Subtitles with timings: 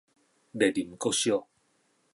[0.55, 1.47] 麗林國小